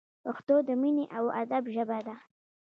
پښتو 0.23 0.55
د 0.67 0.69
مینې 0.81 1.05
او 1.17 1.25
ادب 1.41 1.63
ژبه 1.75 1.99
ده! 2.07 2.15